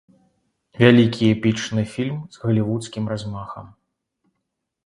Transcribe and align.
Вялікі 0.81 1.29
эпічны 1.33 1.83
фільм 1.93 2.17
з 2.37 2.43
галівудскім 2.47 3.03
размахам. 3.15 3.73